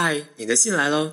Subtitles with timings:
[0.00, 1.12] 嗨，你的信来喽。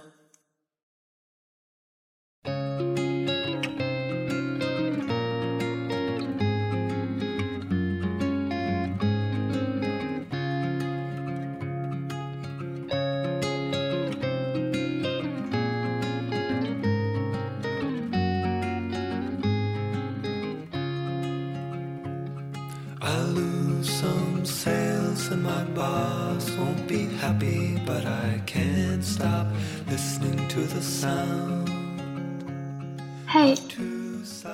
[33.28, 33.56] 嘿，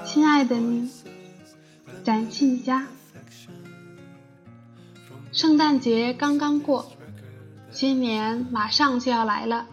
[0.05, 0.89] 亲爱的你，
[2.05, 2.88] 展信佳。
[5.34, 6.94] 圣诞节刚刚过，
[7.72, 9.66] 新年马上就要来了，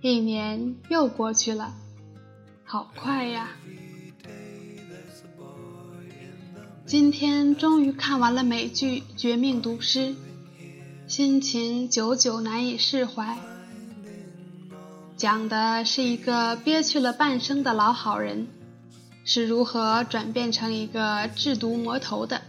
[0.00, 1.74] 一年又过去了，
[2.64, 3.48] 好快呀！
[6.88, 9.98] 今天终于看完了美剧《绝命毒师》，
[11.06, 13.36] 心情久久难以释怀。
[15.14, 18.46] 讲的是一个憋屈了半生的老好人，
[19.22, 22.40] 是如何转变成一个制毒魔头的。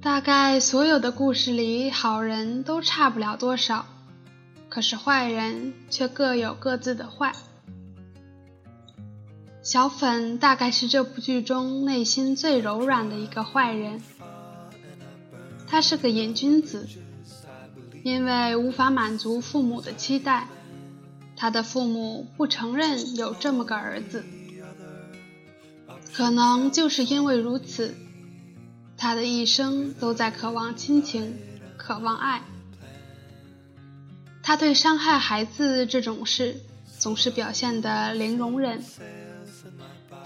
[0.00, 3.84] 大概所有的故事里，好人都差不了多少，
[4.68, 7.32] 可是坏人却各有各自的坏。
[9.68, 14.00] 小粉大概是这部剧中内心最柔软的一个坏人，
[15.66, 16.88] 他是个瘾君子，
[18.02, 20.48] 因为无法满足父母的期待，
[21.36, 24.24] 他的父母不承认有这么个儿子。
[26.14, 27.94] 可能就是因为如此，
[28.96, 31.36] 他的一生都在渴望亲情，
[31.76, 32.42] 渴望爱。
[34.42, 36.56] 他对伤害孩子这种事
[36.98, 38.82] 总是表现得零容忍。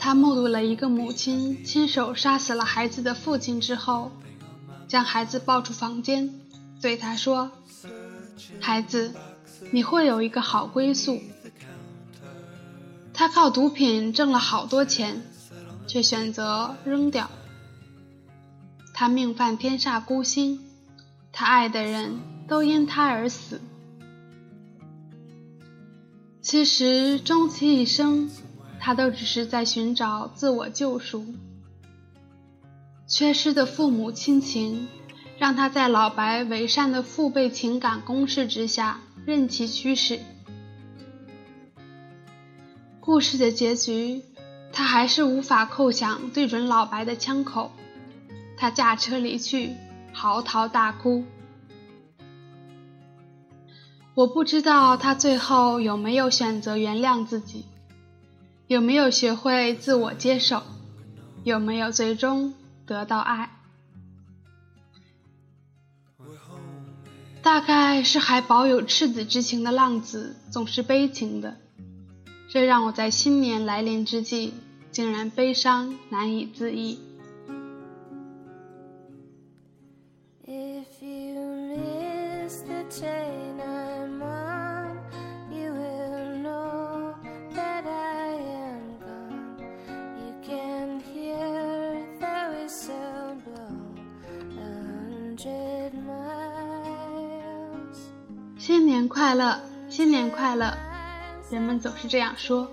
[0.05, 4.11] 他目睹了一个母亲亲手杀死了孩子的父亲之后，
[4.89, 6.41] 将孩子抱出房间，
[6.81, 7.53] 对他说
[8.59, 9.15] ：“孩子，
[9.71, 11.21] 你会有一个好归宿。”
[13.15, 15.23] 他靠毒品挣了好多钱，
[15.87, 17.31] 却选择扔掉。
[18.93, 20.59] 他命犯天煞孤星，
[21.31, 23.61] 他爱的人都因他而死。
[26.41, 28.29] 其实，终其一生。
[28.85, 31.25] 他都只是在寻找自我救赎，
[33.07, 34.89] 缺失的父母亲情，
[35.39, 40.19] 让他在老白伪善的父辈情感攻势之下任其驱使。
[42.99, 44.25] 故事的结局，
[44.73, 47.71] 他还是无法扣响对准老白的枪口，
[48.57, 49.77] 他驾车离去，
[50.13, 51.25] 嚎啕大哭。
[54.15, 57.67] 我不知道他最后有没有选择原谅自己。
[58.73, 60.63] 有没有学会自我接受？
[61.45, 62.55] 有没有最终
[62.87, 63.51] 得到爱？
[67.43, 71.59] 大概是还保有赤子之情的浪子总是悲情的，
[72.49, 74.55] 这让我在新年来临之际
[74.91, 76.99] 竟然悲伤难以自抑。
[99.13, 100.75] 快乐，新年快乐！
[101.51, 102.67] 人们总是这样说，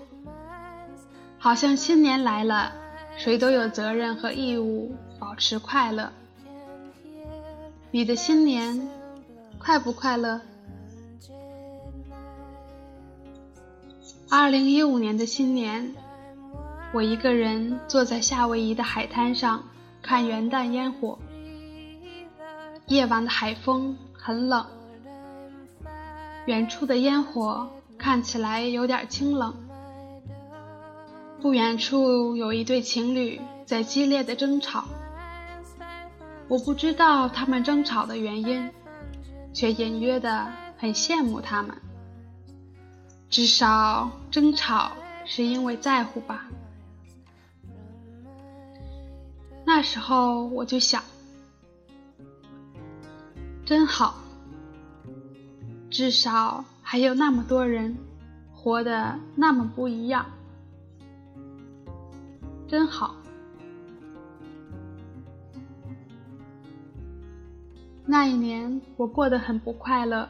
[1.38, 2.72] 好像新年来了，
[3.18, 6.10] 谁都有责任和义务保持快乐。
[7.90, 8.88] 你的新年
[9.58, 10.40] 快不快乐？
[14.30, 15.94] 二零一五年的新年，
[16.94, 19.62] 我一个人坐在夏威夷的海滩上
[20.00, 21.18] 看元旦烟火，
[22.86, 24.66] 夜晚的海风很冷。
[26.46, 29.54] 远处的烟火看起来有点清冷。
[31.40, 34.84] 不远处有一对情侣在激烈的争吵。
[36.48, 38.70] 我不知道他们争吵的原因，
[39.52, 41.76] 却隐约的很羡慕他们。
[43.28, 44.92] 至少争吵
[45.24, 46.46] 是因为在乎吧。
[49.64, 51.02] 那时候我就想，
[53.64, 54.19] 真好。
[55.90, 57.96] 至少还有那么多人
[58.54, 60.24] 活得那么不一样，
[62.68, 63.16] 真好。
[68.06, 70.28] 那一年我过得很不快乐，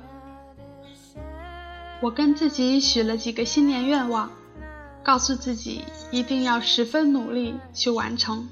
[2.01, 4.31] 我跟自己许了几个新年愿望，
[5.03, 8.49] 告诉自己一定要十分努力去完成。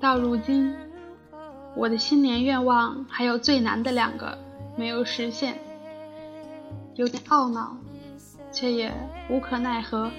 [0.00, 0.74] 到如今，
[1.76, 4.38] 我的新年愿望还有最难的两个。
[4.76, 5.58] 没有实现，
[6.94, 7.76] 有点懊恼，
[8.52, 8.92] 却也
[9.28, 10.10] 无可奈何。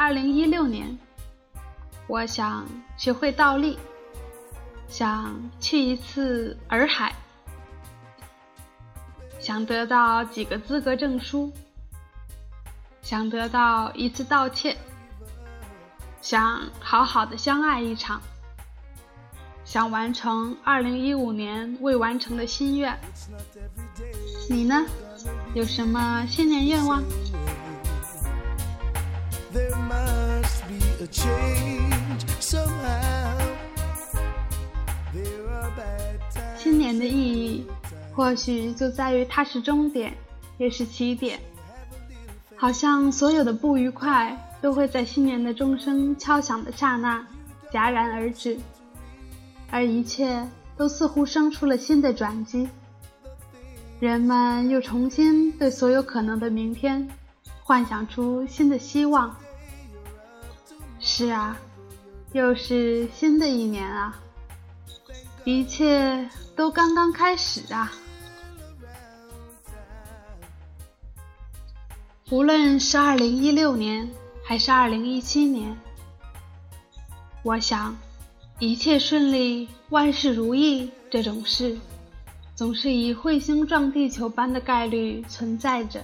[0.00, 0.98] 二零一六年，
[2.06, 2.66] 我想
[2.96, 3.78] 学会倒立，
[4.88, 7.14] 想去一次洱海，
[9.48, 11.50] 想得到几个资格证书，
[13.00, 14.76] 想得到一次道歉，
[16.20, 18.20] 想好好的相爱一场，
[19.64, 22.94] 想完成二零一五年未完成的心愿。
[24.50, 24.84] 你呢？
[25.54, 27.02] 有什么新年愿望？
[36.58, 37.47] 新年的意义，
[38.18, 40.12] 或许就在于它是终点，
[40.58, 41.38] 也是起点。
[42.56, 47.24] 好像所有的不愉快，都会在新年的钟声敲响的刹那
[47.70, 48.58] 戛然而止，
[49.70, 50.44] 而一切
[50.76, 52.68] 都似乎生出了新的转机。
[54.00, 57.08] 人们又重新对所有可能的明天，
[57.62, 59.32] 幻想出新的希望。
[60.98, 61.56] 是啊，
[62.32, 64.20] 又是新的一年啊！
[65.44, 67.92] 一切都刚刚开始啊！
[72.30, 74.06] 无论是二零一六年
[74.44, 75.74] 还是二零一七年，
[77.42, 77.96] 我想，
[78.58, 81.78] 一切顺利、万事如意这种事，
[82.54, 86.02] 总是以彗星撞地球般的概率存在着。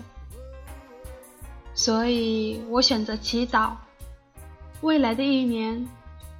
[1.74, 3.72] 所以我选择祈祷。
[4.80, 5.86] 未来的一年，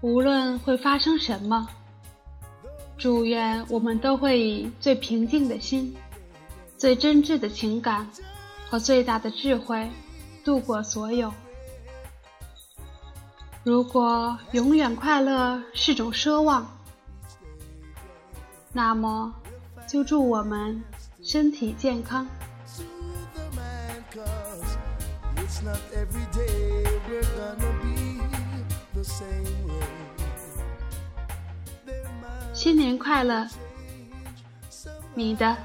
[0.01, 1.69] 无论会发生什么，
[2.97, 5.95] 祝愿我们都会以最平静的心、
[6.79, 8.09] 最真挚的情感
[8.75, 9.88] 和最大的智慧
[10.44, 11.32] 度过所有。
[13.62, 16.67] 如果永远快乐是种奢望，
[18.73, 19.32] 那么
[19.87, 20.82] 就祝我们
[21.23, 22.26] 身体健康。
[32.53, 33.47] 新年快乐，
[35.15, 35.56] 你的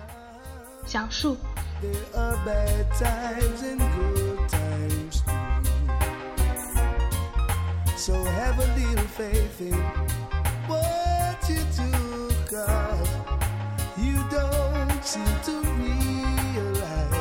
[0.86, 1.36] 小树。
[1.82, 5.32] There are bad times and good times too.
[7.96, 9.82] So have a little faith in
[10.68, 11.92] what you do,
[12.52, 13.10] cause
[13.98, 17.16] you don't seem to realize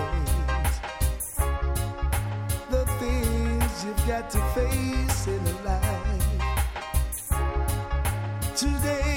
[2.68, 6.18] the things you've got to face in life.
[8.56, 9.07] Today